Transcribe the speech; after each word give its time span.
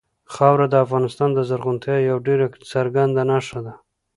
خاوره 0.33 0.67
د 0.69 0.75
افغانستان 0.85 1.29
د 1.33 1.39
زرغونتیا 1.49 1.95
یوه 2.09 2.21
ډېره 2.27 2.45
څرګنده 2.71 3.21
نښه 3.31 3.59
ده. 3.65 3.73